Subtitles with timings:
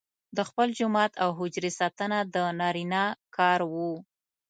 [0.35, 3.03] د خپل جومات او حجرې ساتنه د نارینه
[3.37, 3.93] کار وو.